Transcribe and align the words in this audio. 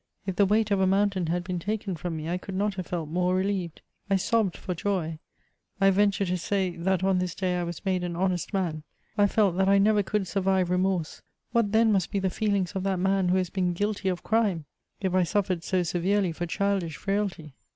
If 0.25 0.35
the 0.37 0.47
weight 0.47 0.71
of 0.71 0.79
a 0.81 0.87
mountain 0.87 1.27
had 1.27 1.43
been 1.43 1.59
taken 1.59 1.95
from 1.95 2.17
me, 2.17 2.27
I 2.27 2.39
could 2.39 2.55
not 2.55 2.73
have 2.73 2.87
felt 2.87 3.07
more 3.09 3.35
reUeved. 3.35 3.81
I 4.09 4.15
sobbed 4.15 4.57
for 4.57 4.73
joy. 4.73 5.19
I 5.79 5.91
venture 5.91 6.25
to 6.25 6.39
say 6.39 6.71
that 6.75 7.03
on 7.03 7.19
this 7.19 7.35
day 7.35 7.55
I 7.55 7.61
was 7.63 7.85
made 7.85 8.03
an 8.03 8.15
honest 8.15 8.51
man. 8.51 8.81
I 9.15 9.27
felt 9.27 9.57
that 9.57 9.69
I 9.69 9.77
never 9.77 10.01
could 10.01 10.25
survive 10.25 10.71
remorse; 10.71 11.21
what 11.51 11.71
then 11.71 11.91
must 11.91 12.09
be 12.11 12.17
the 12.17 12.31
feelings 12.31 12.71
of 12.71 12.81
that 12.81 12.97
man 12.97 13.29
who 13.29 13.37
has 13.37 13.51
been 13.51 13.73
guilty 13.73 14.09
of 14.09 14.23
crime, 14.23 14.65
if 14.99 15.13
I 15.13 15.21
suffered 15.21 15.63
so 15.63 15.83
severely 15.83 16.31
for 16.31 16.47
childish 16.47 16.97
frailty 16.97 17.53